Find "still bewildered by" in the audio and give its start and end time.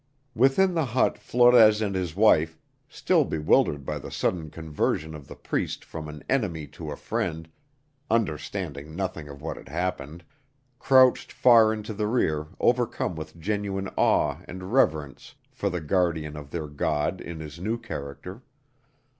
2.89-3.99